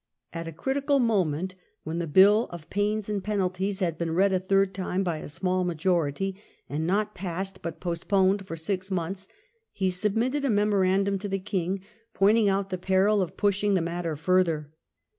[0.33, 1.53] At a criti cal moment,
[1.83, 5.27] when the Bill of Pains and Penalties had been read a third time by a
[5.29, 9.27] small majority, and not passed but postponed for six months,
[9.71, 11.81] he submitted a memorandum to the King,
[12.15, 14.71] pointing out the peril of pushing the matter further.